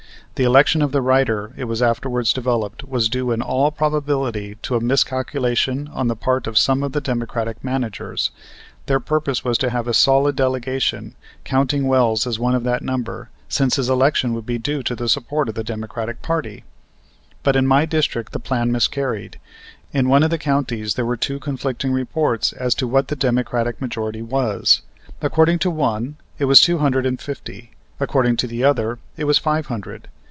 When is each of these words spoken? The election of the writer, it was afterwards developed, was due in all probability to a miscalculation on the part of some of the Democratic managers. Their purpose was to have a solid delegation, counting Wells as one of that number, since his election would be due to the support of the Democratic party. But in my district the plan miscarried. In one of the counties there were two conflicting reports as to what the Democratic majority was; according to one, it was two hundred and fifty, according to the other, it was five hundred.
The 0.35 0.47
election 0.47 0.81
of 0.81 0.91
the 0.91 1.03
writer, 1.03 1.53
it 1.55 1.65
was 1.65 1.83
afterwards 1.83 2.33
developed, 2.33 2.83
was 2.85 3.09
due 3.09 3.29
in 3.31 3.43
all 3.43 3.69
probability 3.69 4.57
to 4.63 4.75
a 4.75 4.81
miscalculation 4.81 5.87
on 5.93 6.07
the 6.07 6.15
part 6.15 6.47
of 6.47 6.57
some 6.57 6.81
of 6.81 6.93
the 6.93 7.01
Democratic 7.01 7.63
managers. 7.63 8.31
Their 8.87 8.99
purpose 8.99 9.43
was 9.45 9.59
to 9.59 9.69
have 9.69 9.87
a 9.87 9.93
solid 9.93 10.35
delegation, 10.35 11.13
counting 11.45 11.87
Wells 11.87 12.25
as 12.25 12.39
one 12.39 12.55
of 12.55 12.63
that 12.63 12.81
number, 12.81 13.29
since 13.49 13.75
his 13.75 13.87
election 13.87 14.33
would 14.33 14.47
be 14.47 14.57
due 14.57 14.81
to 14.81 14.95
the 14.95 15.07
support 15.07 15.47
of 15.47 15.53
the 15.53 15.63
Democratic 15.63 16.23
party. 16.23 16.63
But 17.43 17.55
in 17.55 17.67
my 17.67 17.85
district 17.85 18.31
the 18.31 18.39
plan 18.39 18.71
miscarried. 18.71 19.37
In 19.93 20.09
one 20.09 20.23
of 20.23 20.31
the 20.31 20.39
counties 20.39 20.95
there 20.95 21.05
were 21.05 21.17
two 21.17 21.39
conflicting 21.39 21.91
reports 21.91 22.51
as 22.51 22.73
to 22.75 22.87
what 22.87 23.09
the 23.09 23.15
Democratic 23.15 23.79
majority 23.79 24.23
was; 24.23 24.81
according 25.21 25.59
to 25.59 25.69
one, 25.69 26.15
it 26.39 26.45
was 26.45 26.61
two 26.61 26.79
hundred 26.79 27.05
and 27.05 27.21
fifty, 27.21 27.71
according 27.99 28.37
to 28.37 28.47
the 28.47 28.63
other, 28.63 28.97
it 29.17 29.25
was 29.25 29.37
five 29.37 29.67
hundred. 29.67 30.07